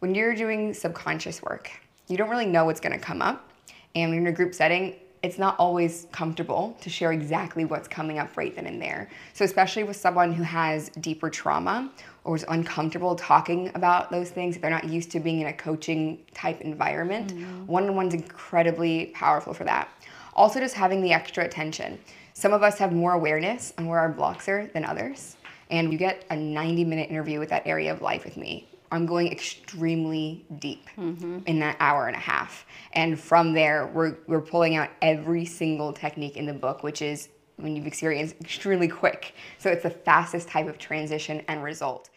[0.00, 1.70] When you're doing subconscious work,
[2.08, 3.48] you don't really know what's going to come up.
[3.94, 7.86] And when you're in a group setting, it's not always comfortable to share exactly what's
[7.86, 9.08] coming up right then and there.
[9.34, 11.92] So, especially with someone who has deeper trauma
[12.24, 15.52] or is uncomfortable talking about those things, if they're not used to being in a
[15.52, 17.66] coaching type environment, mm-hmm.
[17.66, 19.88] one on one's incredibly powerful for that.
[20.34, 21.98] Also, just having the extra attention.
[22.34, 25.36] Some of us have more awareness on where our blocks are than others.
[25.70, 28.66] And you get a 90 minute interview with that area of life with me.
[28.92, 31.38] I'm going extremely deep mm-hmm.
[31.46, 32.66] in that hour and a half.
[32.92, 37.30] And from there, we're, we're pulling out every single technique in the book, which is
[37.56, 39.34] when you've experienced extremely quick.
[39.58, 42.10] So it's the fastest type of transition and result.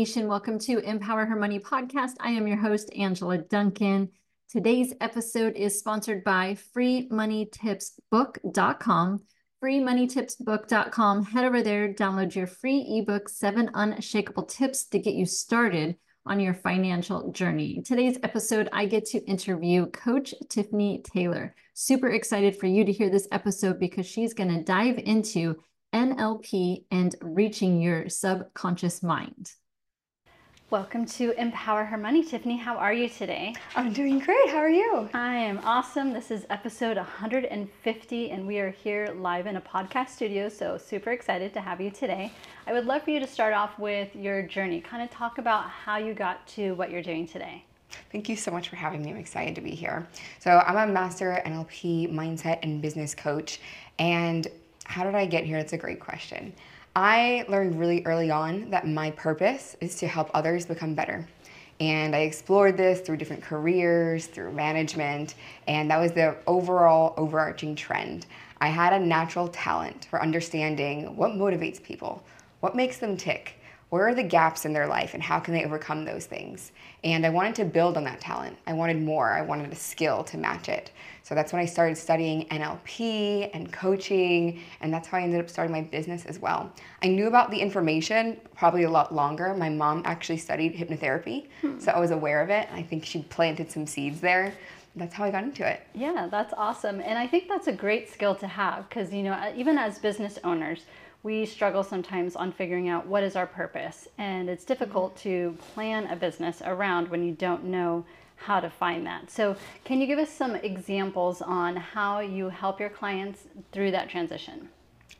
[0.00, 0.28] Nation.
[0.28, 2.12] Welcome to Empower Her Money podcast.
[2.20, 4.08] I am your host, Angela Duncan.
[4.48, 9.20] Today's episode is sponsored by freemoneytipsbook.com.
[9.62, 11.24] Freemoneytipsbook.com.
[11.26, 16.40] Head over there, download your free ebook, Seven Unshakable Tips to get you started on
[16.40, 17.82] your financial journey.
[17.82, 21.54] Today's episode, I get to interview Coach Tiffany Taylor.
[21.74, 25.56] Super excited for you to hear this episode because she's going to dive into
[25.92, 29.52] NLP and reaching your subconscious mind.
[30.70, 32.24] Welcome to Empower Her Money.
[32.24, 33.56] Tiffany, how are you today?
[33.74, 34.50] I'm doing great.
[34.50, 35.08] How are you?
[35.12, 36.12] I am awesome.
[36.12, 40.48] This is episode 150, and we are here live in a podcast studio.
[40.48, 42.30] So, super excited to have you today.
[42.68, 45.64] I would love for you to start off with your journey, kind of talk about
[45.68, 47.64] how you got to what you're doing today.
[48.12, 49.10] Thank you so much for having me.
[49.10, 50.06] I'm excited to be here.
[50.38, 53.60] So, I'm a master NLP mindset and business coach.
[53.98, 54.46] And
[54.84, 55.56] how did I get here?
[55.56, 56.52] That's a great question.
[56.96, 61.26] I learned really early on that my purpose is to help others become better.
[61.78, 65.34] And I explored this through different careers, through management,
[65.68, 68.26] and that was the overall overarching trend.
[68.60, 72.22] I had a natural talent for understanding what motivates people,
[72.58, 73.59] what makes them tick,
[73.90, 76.72] where are the gaps in their life, and how can they overcome those things.
[77.02, 78.56] And I wanted to build on that talent.
[78.66, 80.92] I wanted more, I wanted a skill to match it.
[81.22, 85.50] So that's when I started studying NLP and coaching, and that's how I ended up
[85.50, 86.72] starting my business as well.
[87.02, 89.54] I knew about the information probably a lot longer.
[89.54, 91.78] My mom actually studied hypnotherapy, hmm.
[91.78, 92.68] so I was aware of it.
[92.72, 94.54] I think she planted some seeds there.
[94.96, 95.86] That's how I got into it.
[95.94, 97.00] Yeah, that's awesome.
[97.00, 100.38] And I think that's a great skill to have because, you know, even as business
[100.42, 100.84] owners,
[101.22, 104.08] we struggle sometimes on figuring out what is our purpose.
[104.18, 108.04] And it's difficult to plan a business around when you don't know
[108.36, 109.30] how to find that.
[109.30, 109.54] So,
[109.84, 114.68] can you give us some examples on how you help your clients through that transition?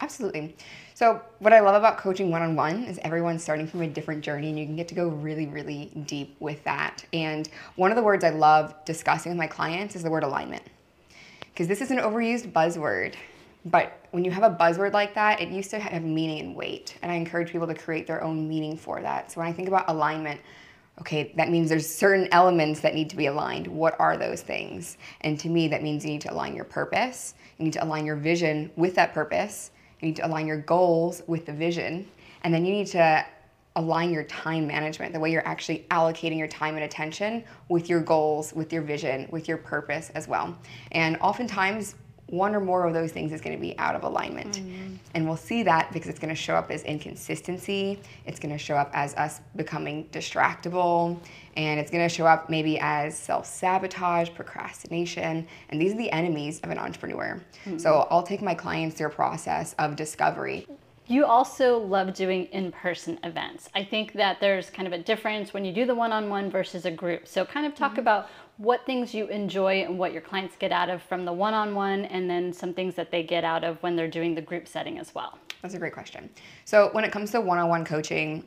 [0.00, 0.56] Absolutely.
[0.94, 4.24] So, what I love about coaching one on one is everyone's starting from a different
[4.24, 7.04] journey, and you can get to go really, really deep with that.
[7.12, 10.62] And one of the words I love discussing with my clients is the word alignment.
[11.52, 13.16] Because this is an overused buzzword,
[13.64, 16.96] but when you have a buzzword like that, it used to have meaning and weight.
[17.02, 19.30] And I encourage people to create their own meaning for that.
[19.30, 20.40] So, when I think about alignment,
[21.00, 23.66] okay, that means there's certain elements that need to be aligned.
[23.66, 24.98] What are those things?
[25.22, 28.06] And to me, that means you need to align your purpose, you need to align
[28.06, 32.08] your vision with that purpose, you need to align your goals with the vision,
[32.44, 33.24] and then you need to
[33.76, 38.00] align your time management, the way you're actually allocating your time and attention with your
[38.00, 40.58] goals, with your vision, with your purpose as well.
[40.92, 41.94] And oftentimes,
[42.30, 44.58] one or more of those things is going to be out of alignment.
[44.58, 44.94] Mm-hmm.
[45.14, 48.58] And we'll see that because it's going to show up as inconsistency, it's going to
[48.58, 51.18] show up as us becoming distractible,
[51.56, 55.46] and it's going to show up maybe as self sabotage, procrastination.
[55.70, 57.42] And these are the enemies of an entrepreneur.
[57.64, 57.78] Mm-hmm.
[57.78, 60.66] So I'll take my clients through a process of discovery.
[61.10, 63.68] You also love doing in person events.
[63.74, 66.48] I think that there's kind of a difference when you do the one on one
[66.48, 67.26] versus a group.
[67.26, 68.00] So, kind of talk mm-hmm.
[68.02, 68.28] about
[68.58, 71.74] what things you enjoy and what your clients get out of from the one on
[71.74, 74.68] one, and then some things that they get out of when they're doing the group
[74.68, 75.36] setting as well.
[75.62, 76.30] That's a great question.
[76.64, 78.44] So, when it comes to one on one coaching,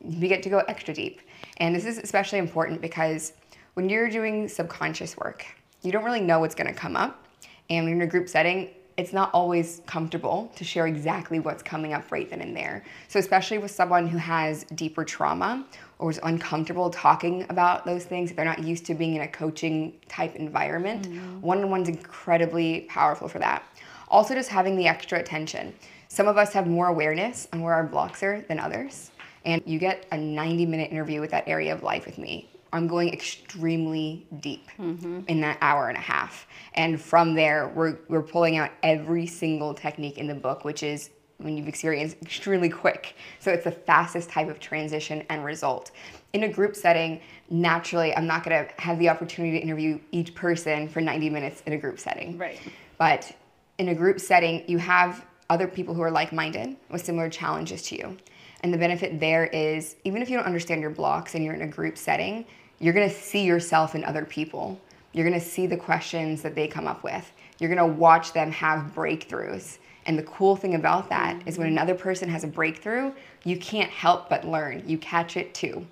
[0.00, 1.20] we get to go extra deep.
[1.58, 3.34] And this is especially important because
[3.74, 5.46] when you're doing subconscious work,
[5.82, 7.24] you don't really know what's going to come up.
[7.68, 11.62] And when you're in a group setting, it's not always comfortable to share exactly what's
[11.62, 12.84] coming up right then and there.
[13.08, 15.64] So, especially with someone who has deeper trauma
[15.98, 19.28] or is uncomfortable talking about those things, if they're not used to being in a
[19.28, 21.40] coaching type environment, mm-hmm.
[21.40, 23.62] one on one's incredibly powerful for that.
[24.08, 25.74] Also, just having the extra attention.
[26.08, 29.12] Some of us have more awareness on where our blocks are than others.
[29.46, 32.49] And you get a 90 minute interview with that area of life with me.
[32.72, 35.20] I'm going extremely deep mm-hmm.
[35.28, 36.46] in that hour and a half.
[36.74, 41.10] And from there, we're, we're pulling out every single technique in the book, which is
[41.38, 43.16] when you've experienced extremely quick.
[43.38, 45.90] So it's the fastest type of transition and result.
[46.32, 50.34] In a group setting, naturally, I'm not going to have the opportunity to interview each
[50.34, 52.38] person for 90 minutes in a group setting.
[52.38, 52.60] Right.
[52.98, 53.34] But
[53.78, 57.82] in a group setting, you have other people who are like minded with similar challenges
[57.82, 58.16] to you.
[58.62, 61.62] And the benefit there is even if you don't understand your blocks and you're in
[61.62, 62.44] a group setting,
[62.78, 64.80] you're gonna see yourself in other people.
[65.12, 67.30] You're gonna see the questions that they come up with.
[67.58, 69.78] You're gonna watch them have breakthroughs.
[70.06, 73.12] And the cool thing about that is when another person has a breakthrough,
[73.44, 74.82] you can't help but learn.
[74.86, 75.86] You catch it too.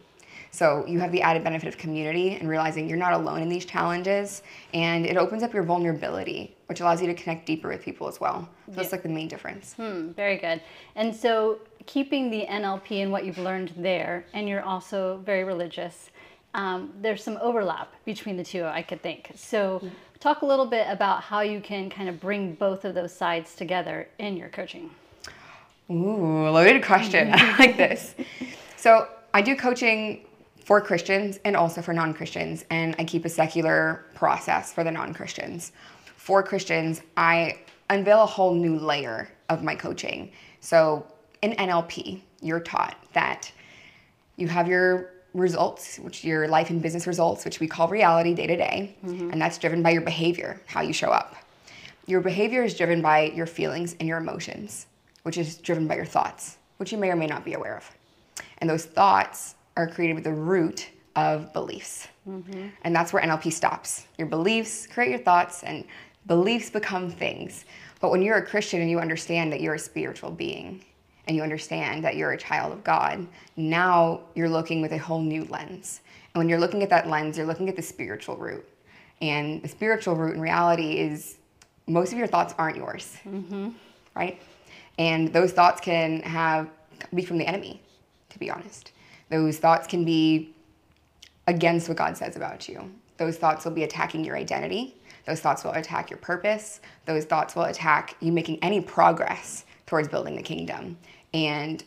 [0.58, 3.64] So you have the added benefit of community and realizing you're not alone in these
[3.64, 4.43] challenges,
[4.75, 8.19] and it opens up your vulnerability, which allows you to connect deeper with people as
[8.19, 8.49] well.
[8.66, 9.75] So that's like the main difference.
[9.75, 10.60] Hmm, very good.
[10.96, 16.10] And so, keeping the NLP and what you've learned there, and you're also very religious,
[16.55, 19.31] um, there's some overlap between the two, I could think.
[19.37, 19.81] So,
[20.19, 23.55] talk a little bit about how you can kind of bring both of those sides
[23.55, 24.90] together in your coaching.
[25.88, 27.31] Ooh, loaded question.
[27.32, 28.16] I like this.
[28.76, 30.25] So I do coaching
[30.69, 35.73] for Christians and also for non-Christians, and I keep a secular process for the non-Christians.
[36.19, 40.31] For Christians, I unveil a whole new layer of my coaching.
[40.61, 41.06] So
[41.41, 43.50] in NLP, you're taught that
[44.37, 48.47] you have your results, which your life and business results, which we call reality day
[48.47, 49.31] to day, mm-hmm.
[49.31, 51.35] and that's driven by your behavior, how you show up.
[52.05, 54.87] Your behavior is driven by your feelings and your emotions,
[55.23, 57.91] which is driven by your thoughts, which you may or may not be aware of.
[58.59, 62.09] And those thoughts are created with the root of beliefs.
[62.29, 62.67] Mm-hmm.
[62.83, 64.07] And that's where NLP stops.
[64.19, 65.85] Your beliefs create your thoughts, and
[66.27, 67.65] beliefs become things.
[68.01, 70.85] But when you're a Christian and you understand that you're a spiritual being,
[71.29, 73.27] and you understand that you're a child of God,
[73.57, 76.01] now you're looking with a whole new lens.
[76.35, 78.67] And when you're looking at that lens, you're looking at the spiritual root.
[79.21, 81.39] And the spiritual root in reality is
[81.87, 83.71] most of your thoughts aren't yours, mm-hmm.
[84.17, 84.41] right?
[84.99, 86.69] And those thoughts can have
[87.15, 87.81] be from the enemy,
[88.31, 88.93] to be honest.
[89.31, 90.55] Those thoughts can be
[91.47, 92.91] against what God says about you.
[93.17, 94.97] Those thoughts will be attacking your identity.
[95.27, 96.81] Those thoughts will attack your purpose.
[97.05, 100.99] Those thoughts will attack you making any progress towards building the kingdom.
[101.35, 101.83] And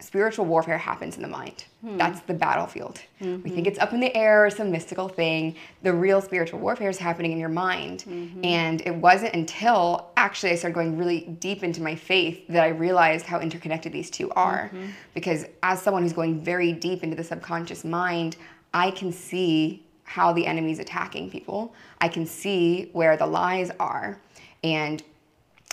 [0.00, 1.64] spiritual warfare happens in the mind.
[1.80, 1.96] Hmm.
[1.96, 3.00] That's the battlefield.
[3.20, 3.66] We think mm-hmm.
[3.66, 5.56] it's up in the air or some mystical thing.
[5.82, 8.04] The real spiritual warfare is happening in your mind.
[8.06, 8.44] Mm-hmm.
[8.44, 12.68] And it wasn't until actually I started going really deep into my faith that I
[12.68, 14.68] realized how interconnected these two are.
[14.68, 14.86] Mm-hmm.
[15.14, 18.36] Because as someone who's going very deep into the subconscious mind,
[18.72, 21.74] I can see how the enemy's attacking people.
[22.00, 24.20] I can see where the lies are.
[24.62, 25.02] And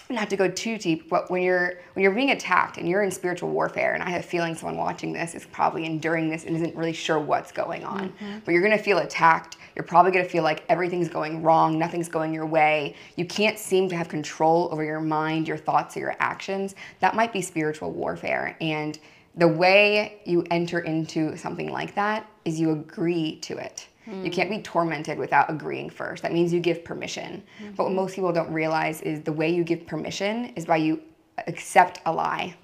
[0.10, 3.12] not to go too deep, but when you're when you're being attacked and you're in
[3.12, 6.56] spiritual warfare, and I have a feeling someone watching this is probably enduring this and
[6.56, 8.10] isn't really sure what's going on.
[8.10, 8.40] Mm-hmm.
[8.46, 9.58] But you're gonna feel attacked.
[9.76, 12.96] You're probably gonna feel like everything's going wrong, nothing's going your way.
[13.16, 16.76] You can't seem to have control over your mind, your thoughts, or your actions.
[17.00, 18.56] That might be spiritual warfare.
[18.62, 19.00] And
[19.36, 23.88] the way you enter into something like that is you agree to it.
[24.08, 26.24] You can't be tormented without agreeing first.
[26.24, 27.44] That means you give permission.
[27.76, 31.02] But what most people don't realize is the way you give permission is by you
[31.48, 32.56] accept a lie.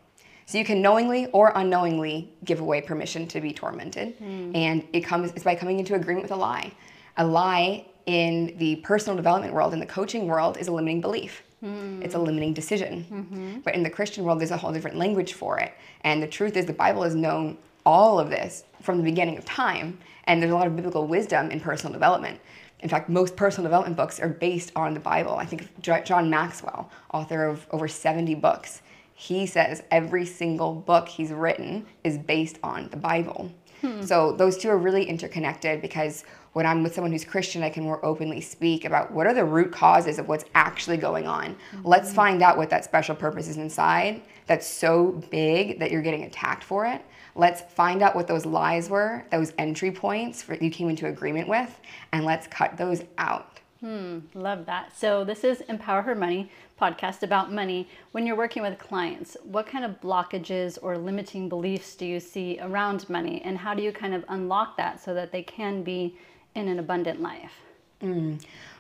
[0.46, 4.16] So you can knowingly or unknowingly give away permission to be tormented.
[4.22, 6.72] And it comes it's by coming into agreement with a lie.
[7.18, 11.44] A lie in the personal development world, in the coaching world, is a limiting belief.
[12.04, 13.62] It's a limiting decision.
[13.64, 15.74] But in the Christian world, there's a whole different language for it.
[16.02, 19.46] And the truth is, the Bible is known all of this from the beginning of
[19.46, 20.00] time.
[20.26, 22.40] And there's a lot of biblical wisdom in personal development.
[22.82, 25.36] In fact, most personal development books are based on the Bible.
[25.36, 28.82] I think John Maxwell, author of over 70 books,
[29.14, 33.52] he says every single book he's written is based on the Bible.
[33.82, 34.02] Hmm.
[34.02, 36.24] So those two are really interconnected because
[36.54, 39.46] when I'm with someone who's Christian, I can more openly speak about what are the
[39.46, 41.56] root causes of what's actually going on.
[41.84, 42.16] Let's mm-hmm.
[42.16, 46.64] find out what that special purpose is inside that's so big that you're getting attacked
[46.64, 47.02] for it.
[47.36, 51.48] Let's find out what those lies were, those entry points for, you came into agreement
[51.48, 51.80] with,
[52.12, 53.60] and let's cut those out.
[53.80, 54.20] Hmm.
[54.34, 54.96] Love that.
[54.96, 57.88] So this is Empower Her Money podcast about money.
[58.12, 62.58] When you're working with clients, what kind of blockages or limiting beliefs do you see
[62.60, 66.18] around money and how do you kind of unlock that so that they can be
[66.56, 67.54] in an abundant life?
[68.02, 68.38] Hmm.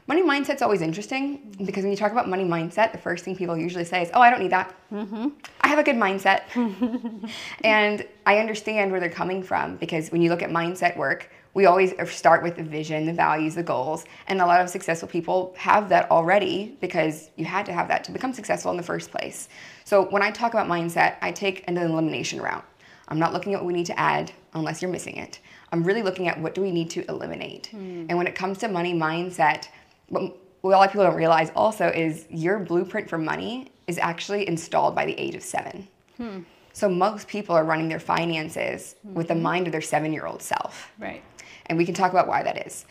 [0.07, 3.55] Money mindset's always interesting because when you talk about money mindset, the first thing people
[3.55, 4.73] usually say is, "Oh, I don't need that.
[4.91, 5.27] Mm-hmm.
[5.61, 6.41] I have a good mindset."
[7.63, 11.65] and I understand where they're coming from because when you look at mindset work, we
[11.65, 15.53] always start with the vision, the values, the goals, and a lot of successful people
[15.57, 19.11] have that already because you had to have that to become successful in the first
[19.11, 19.49] place.
[19.83, 22.65] So when I talk about mindset, I take an elimination route.
[23.09, 25.39] I'm not looking at what we need to add unless you're missing it.
[25.73, 27.67] I'm really looking at what do we need to eliminate.
[27.67, 28.05] Hmm.
[28.07, 29.67] And when it comes to money mindset,
[30.07, 33.97] what, what a lot of people don't realize also is your blueprint for money is
[33.97, 35.87] actually installed by the age of seven.
[36.15, 36.39] Hmm.
[36.73, 39.43] So most people are running their finances with the mm-hmm.
[39.43, 40.91] mind of their seven year old self.
[40.99, 41.23] Right.
[41.67, 42.85] And we can talk about why that is.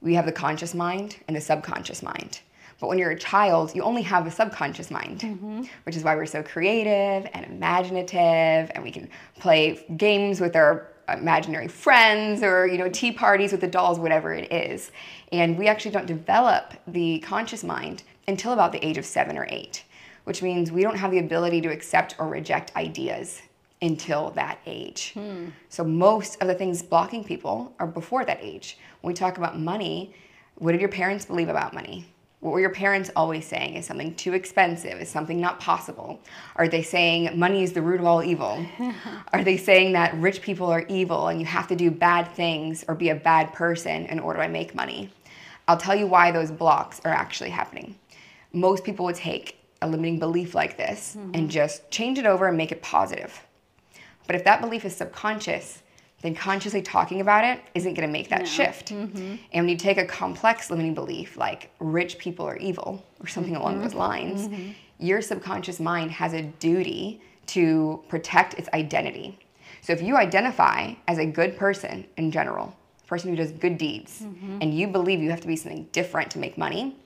[0.00, 2.40] We have the conscious mind and the subconscious mind.
[2.78, 5.62] But when you're a child, you only have a subconscious mind, mm-hmm.
[5.84, 10.88] which is why we're so creative and imaginative, and we can play games with our
[11.08, 14.90] imaginary friends or you know tea parties with the dolls whatever it is
[15.30, 19.46] and we actually don't develop the conscious mind until about the age of 7 or
[19.48, 19.84] 8
[20.26, 23.42] which means we don't have the ability to accept or reject ideas
[23.80, 25.12] until that age.
[25.14, 25.50] Hmm.
[25.68, 28.76] So most of the things blocking people are before that age.
[29.00, 30.16] When we talk about money,
[30.56, 32.06] what did your parents believe about money?
[32.40, 33.74] What were your parents always saying?
[33.74, 35.00] Is something too expensive?
[35.00, 36.20] Is something not possible?
[36.56, 38.66] Are they saying money is the root of all evil?
[39.32, 42.84] are they saying that rich people are evil and you have to do bad things
[42.88, 45.08] or be a bad person in order to make money?
[45.68, 47.94] I'll tell you why those blocks are actually happening.
[48.52, 49.56] Most people would take
[49.86, 51.48] a limiting belief like this and mm-hmm.
[51.48, 53.42] just change it over and make it positive.
[54.26, 55.82] But if that belief is subconscious,
[56.22, 58.92] then consciously talking about it isn't going to make that shift.
[58.92, 59.36] Mm-hmm.
[59.52, 63.54] And when you take a complex limiting belief like rich people are evil or something
[63.54, 63.98] along those mm-hmm.
[63.98, 69.38] lines, your subconscious mind has a duty to protect its identity.
[69.82, 73.78] So if you identify as a good person in general, a person who does good
[73.78, 74.22] deeds,
[74.60, 76.96] and you believe you have to be something different to make money,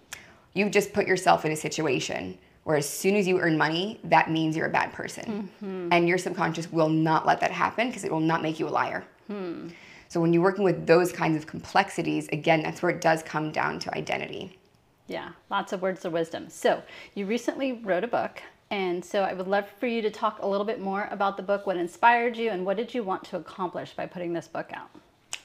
[0.54, 4.30] you've just put yourself in a situation where as soon as you earn money, that
[4.30, 5.48] means you're a bad person.
[5.62, 5.88] Mm-hmm.
[5.92, 8.70] And your subconscious will not let that happen because it will not make you a
[8.70, 9.04] liar.
[9.26, 9.68] Hmm.
[10.08, 13.52] So when you're working with those kinds of complexities, again, that's where it does come
[13.52, 14.58] down to identity.
[15.06, 16.48] Yeah, lots of words of wisdom.
[16.48, 16.82] So,
[17.14, 20.46] you recently wrote a book, and so I would love for you to talk a
[20.46, 23.36] little bit more about the book, what inspired you, and what did you want to
[23.36, 24.88] accomplish by putting this book out?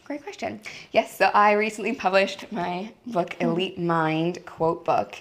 [0.04, 0.62] Great question.
[0.92, 3.46] Yes, so I recently published my book, hmm.
[3.46, 5.16] Elite Mind Quote Book.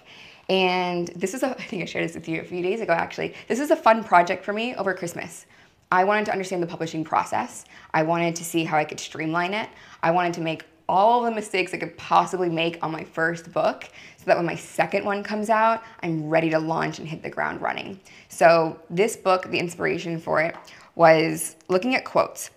[0.49, 2.93] And this is a, I think I shared this with you a few days ago
[2.93, 3.35] actually.
[3.49, 5.47] This is a fun project for me over Christmas.
[5.93, 7.65] I wanted to understand the publishing process.
[7.93, 9.69] I wanted to see how I could streamline it.
[10.03, 13.89] I wanted to make all the mistakes I could possibly make on my first book
[14.17, 17.31] so that when my second one comes out, I'm ready to launch and hit the
[17.31, 18.01] ground running.
[18.29, 20.57] So, this book, the inspiration for it
[20.95, 22.51] was looking at quotes.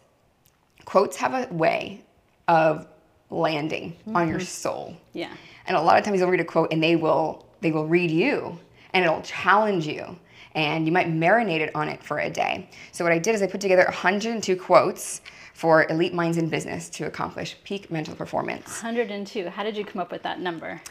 [0.86, 2.01] Quotes have a way
[2.48, 2.88] of
[3.29, 4.46] landing on your mm-hmm.
[4.46, 4.98] soul.
[5.13, 5.32] Yeah.
[5.65, 8.12] And a lot of times you'll read a quote and they will they will read
[8.12, 8.60] you
[8.94, 10.18] and it'll challenge you
[10.54, 12.70] and you might marinate it on it for a day.
[12.92, 15.22] So what I did is I put together 102 quotes
[15.54, 18.82] for elite minds in business to accomplish peak mental performance.
[18.82, 19.50] 102.
[19.50, 20.82] How did you come up with that number?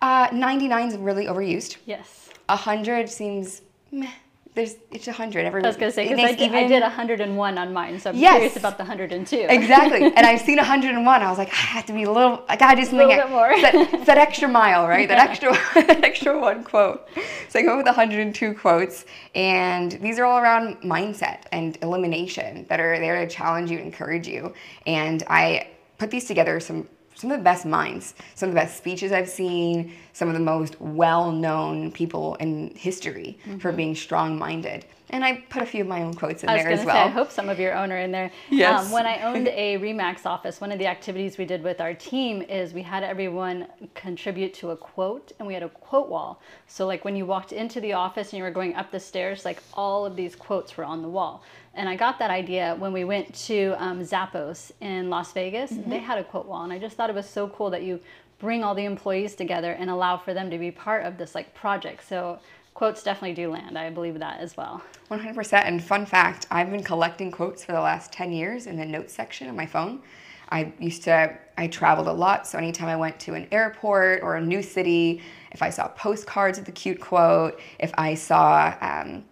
[0.00, 1.76] Uh, 99 is really overused.
[1.86, 2.30] Yes.
[2.48, 4.10] 100 seems meh.
[4.52, 7.56] There's it's 100 every I was going to say, because I, did- I did 101
[7.58, 8.32] on mine, so I'm Yes.
[8.32, 9.46] curious about the 102.
[9.48, 10.02] Exactly.
[10.16, 11.22] And I've seen 101.
[11.22, 13.06] I was like, ah, I have to be a little, I gotta do something.
[13.06, 13.48] little bit more.
[13.60, 15.06] That, that extra mile, right?
[15.06, 17.06] That extra, that extra one quote.
[17.48, 19.04] So I go with 102 quotes,
[19.36, 24.26] and these are all around mindset and elimination that are there to challenge you, encourage
[24.26, 24.52] you.
[24.84, 26.88] And I put these together some
[27.20, 30.40] some of the best minds, some of the best speeches I've seen, some of the
[30.40, 34.86] most well-known people in history for being strong-minded.
[35.10, 36.50] And I put a few of my own quotes in Mm-hmm.
[36.50, 36.94] I was there going as to well.
[36.94, 38.30] say, I hope some of your own are in there.
[38.48, 38.86] Yes.
[38.86, 41.94] Um, when I owned a Remax office, one of the activities we did with our
[41.94, 46.40] team is we had everyone contribute to a quote, and we had a quote wall.
[46.68, 49.44] So, like when you walked into the office and you were going up the stairs,
[49.44, 51.42] like all of these quotes were on the wall.
[51.80, 55.72] And I got that idea when we went to um, Zappos in Las Vegas.
[55.72, 55.88] Mm-hmm.
[55.88, 57.98] They had a quote wall, and I just thought it was so cool that you
[58.38, 61.54] bring all the employees together and allow for them to be part of this like
[61.54, 62.06] project.
[62.06, 62.38] So
[62.74, 63.78] quotes definitely do land.
[63.78, 64.82] I believe that as well.
[65.10, 65.54] 100%.
[65.64, 69.14] And fun fact, I've been collecting quotes for the last 10 years in the notes
[69.14, 70.02] section of my phone.
[70.50, 74.36] I used to, I traveled a lot, so anytime I went to an airport or
[74.36, 75.22] a new city,
[75.52, 79.24] if I saw postcards with a cute quote, if I saw um,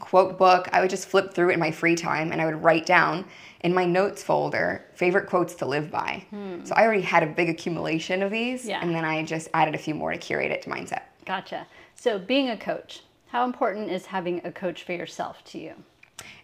[0.00, 2.62] quote book, I would just flip through it in my free time and I would
[2.62, 3.24] write down
[3.60, 6.24] in my notes folder favorite quotes to live by.
[6.30, 6.64] Hmm.
[6.64, 8.80] So I already had a big accumulation of these, Yeah.
[8.82, 11.02] and then I just added a few more to curate it to mindset.
[11.24, 11.66] Gotcha.
[11.94, 15.74] So, being a coach, how important is having a coach for yourself to you?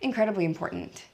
[0.01, 1.05] incredibly important.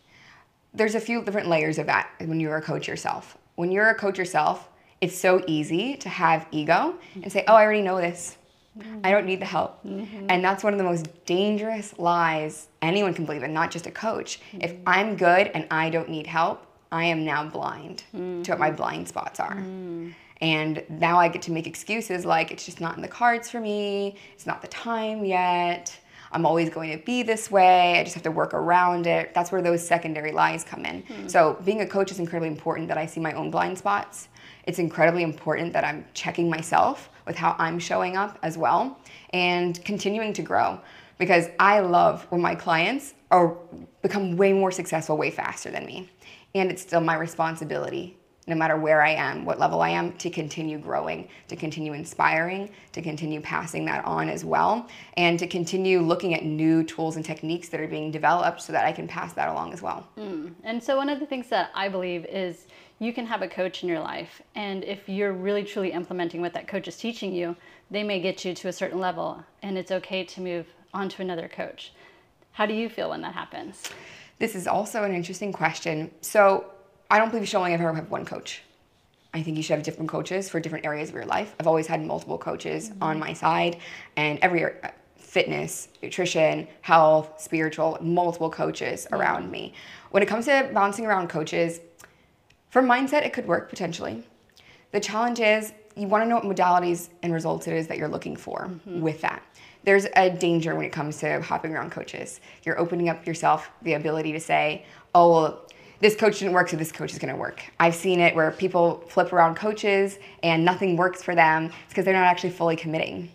[0.75, 3.37] There's a few different layers of that when you're a coach yourself.
[3.57, 4.69] When you're a coach yourself,
[5.01, 8.37] it's so easy to have ego and say, "Oh, I already know this.
[9.03, 10.27] I don't need the help." Mm-hmm.
[10.29, 13.91] And that's one of the most dangerous lies anyone can believe in, not just a
[13.91, 14.41] coach.
[14.61, 14.89] If mm-hmm.
[14.89, 18.77] I'm good and I don't need help, I am now blind to what my mm-hmm.
[18.77, 19.57] blind spots are.
[19.57, 20.15] Mm.
[20.41, 23.61] And now I get to make excuses like it's just not in the cards for
[23.61, 25.99] me, it's not the time yet.
[26.33, 27.99] I'm always going to be this way.
[27.99, 29.33] I just have to work around it.
[29.35, 31.03] That's where those secondary lies come in.
[31.03, 31.29] Hmm.
[31.29, 34.29] So, being a coach is incredibly important that I see my own blind spots.
[34.65, 38.99] It's incredibly important that I'm checking myself with how I'm showing up as well
[39.31, 40.79] and continuing to grow
[41.17, 43.57] because I love when my clients are
[44.03, 46.11] become way more successful way faster than me.
[46.55, 48.18] And it's still my responsibility
[48.49, 52.71] no matter where I am, what level I am, to continue growing, to continue inspiring,
[52.93, 57.25] to continue passing that on as well, and to continue looking at new tools and
[57.25, 60.09] techniques that are being developed so that I can pass that along as well.
[60.19, 60.55] Mm.
[60.65, 62.67] And so, one of the things that I believe is
[62.99, 66.55] you can have a coach in your life, and if you're really truly implementing what
[66.55, 67.55] that coach is teaching you,
[67.91, 71.23] they may get you to a certain level, and it's okay to move on to
[71.23, 71.93] another coach.
[72.53, 73.85] How do you feel when that happens?
[74.39, 76.11] This is also an interesting question.
[76.23, 76.67] So,
[77.11, 78.63] I don't believe you should only ever have one coach.
[79.33, 81.55] I think you should have different coaches for different areas of your life.
[81.59, 83.03] I've always had multiple coaches mm-hmm.
[83.03, 83.79] on my side,
[84.17, 84.65] and every
[85.17, 89.15] fitness, nutrition, health, spiritual, multiple coaches mm-hmm.
[89.15, 89.75] around me.
[90.11, 91.81] When it comes to bouncing around coaches,
[92.71, 94.27] for mindset, it could work potentially.
[94.93, 98.09] The challenge is you want to know what modalities and results it is that you're
[98.09, 99.01] looking for mm-hmm.
[99.01, 99.43] with that.
[99.85, 102.41] There's a danger when it comes to hopping around coaches.
[102.65, 104.85] You're opening up yourself the ability to say,
[105.15, 105.67] oh, well,
[106.01, 107.63] this coach didn't work, so this coach is going to work.
[107.81, 111.67] I've seen it where people flip around coaches and nothing works for them.
[111.67, 113.31] It's because they're not actually fully committing.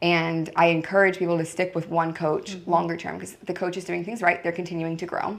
[0.00, 2.70] And I encourage people to stick with one coach mm-hmm.
[2.70, 5.38] longer term because the coach is doing things right, they're continuing to grow.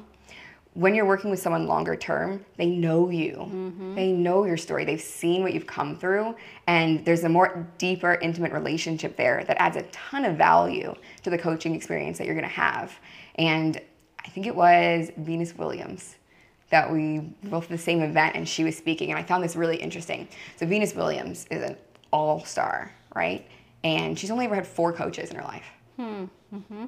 [0.73, 3.33] When you're working with someone longer term, they know you.
[3.33, 3.95] Mm-hmm.
[3.95, 4.85] They know your story.
[4.85, 6.35] They've seen what you've come through.
[6.67, 11.29] And there's a more deeper, intimate relationship there that adds a ton of value to
[11.29, 12.99] the coaching experience that you're going to have.
[13.35, 13.81] And
[14.23, 16.17] I think it was Venus Williams
[16.69, 19.55] that we both at the same event and she was speaking and I found this
[19.55, 20.27] really interesting.
[20.57, 21.77] So Venus Williams is an
[22.11, 23.47] all-star, right?
[23.83, 25.65] And she's only ever had four coaches in her life.
[25.95, 26.25] Hmm.
[26.53, 26.85] Mm-hmm.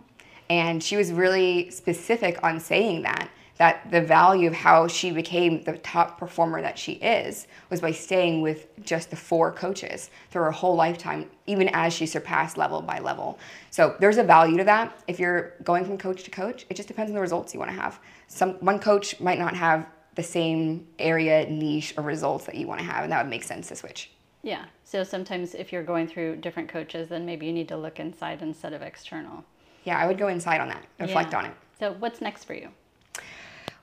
[0.49, 3.29] And she was really specific on saying that
[3.61, 7.91] that the value of how she became the top performer that she is was by
[7.91, 12.81] staying with just the four coaches through her whole lifetime, even as she surpassed level
[12.81, 13.37] by level.
[13.69, 14.99] So there's a value to that.
[15.07, 17.69] If you're going from coach to coach, it just depends on the results you want
[17.69, 17.99] to have.
[18.25, 22.79] Some one coach might not have the same area, niche, or results that you want
[22.79, 24.09] to have, and that would make sense to switch.
[24.41, 24.65] Yeah.
[24.85, 28.41] So sometimes if you're going through different coaches, then maybe you need to look inside
[28.41, 29.45] instead of external.
[29.83, 31.37] Yeah, I would go inside on that, reflect yeah.
[31.37, 31.53] on it.
[31.77, 32.69] So what's next for you?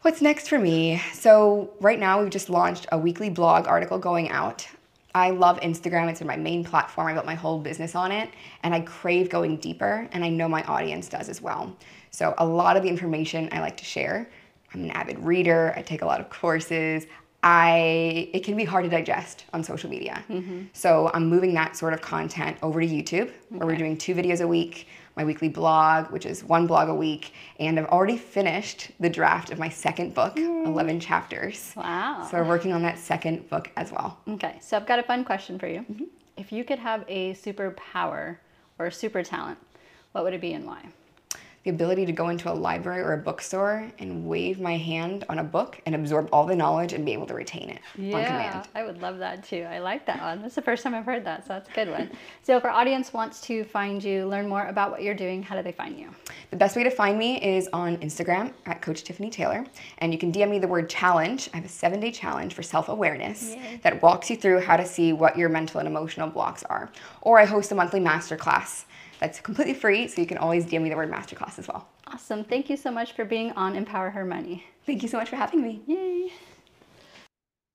[0.03, 1.03] What's next for me?
[1.13, 4.67] So, right now, we've just launched a weekly blog article going out.
[5.13, 7.09] I love Instagram, it's my main platform.
[7.09, 8.31] I built my whole business on it,
[8.63, 11.77] and I crave going deeper, and I know my audience does as well.
[12.13, 14.31] So, a lot of the information I like to share.
[14.73, 17.07] I'm an avid reader, I take a lot of courses.
[17.43, 20.25] I it can be hard to digest on social media.
[20.29, 20.65] Mm-hmm.
[20.73, 23.35] So I'm moving that sort of content over to YouTube, okay.
[23.51, 26.95] where we're doing two videos a week my weekly blog, which is one blog a
[26.95, 30.45] week, and I've already finished the draft of my second book, Yay.
[30.45, 31.73] 11 chapters.
[31.77, 32.27] Wow.
[32.31, 34.21] So we're working on that second book as well.
[34.29, 35.81] Okay, so I've got a fun question for you.
[35.81, 36.05] Mm-hmm.
[36.37, 38.37] If you could have a superpower
[38.79, 39.59] or a super talent,
[40.13, 40.87] what would it be and why?
[41.65, 45.39] The ability to go into a library or a bookstore and wave my hand on
[45.39, 48.25] a book and absorb all the knowledge and be able to retain it yeah, on
[48.25, 48.69] command.
[48.75, 49.67] I would love that too.
[49.69, 50.43] I like that one.
[50.43, 52.11] That's the first time I've heard that, so that's a good one.
[52.43, 55.57] so if our audience wants to find you, learn more about what you're doing, how
[55.57, 56.09] do they find you?
[56.51, 59.67] The best way to find me is on Instagram at Coach Tiffany Taylor,
[59.99, 61.51] and you can DM me the word challenge.
[61.53, 64.87] I have a seven day challenge for self awareness that walks you through how to
[64.87, 66.91] see what your mental and emotional blocks are.
[67.21, 68.85] Or I host a monthly masterclass
[69.19, 71.89] that's completely free, so you can always DM me the word masterclass as well.
[72.07, 72.45] Awesome.
[72.45, 74.65] Thank you so much for being on Empower Her Money.
[74.87, 75.83] Thank you so much for having me.
[75.87, 76.33] Yay.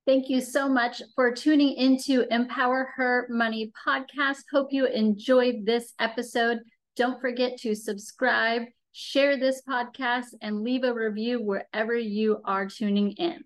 [0.06, 4.44] Thank you so much for tuning into Empower Her Money podcast.
[4.52, 6.60] Hope you enjoyed this episode.
[6.96, 13.12] Don't forget to subscribe, share this podcast, and leave a review wherever you are tuning
[13.14, 13.44] in.